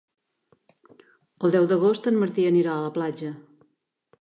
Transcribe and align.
El 1.43 1.53
deu 1.57 1.67
d'agost 1.73 2.09
en 2.13 2.17
Martí 2.25 2.47
anirà 2.53 2.73
a 2.79 2.83
la 2.87 2.91
platja. 2.99 3.31